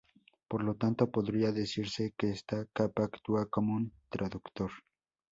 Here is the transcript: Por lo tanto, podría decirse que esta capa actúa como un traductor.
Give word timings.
Por 0.47 0.63
lo 0.63 0.73
tanto, 0.73 1.11
podría 1.11 1.51
decirse 1.59 2.11
que 2.17 2.31
esta 2.31 2.65
capa 2.73 3.03
actúa 3.03 3.45
como 3.45 3.75
un 3.75 3.93
traductor. 4.09 4.71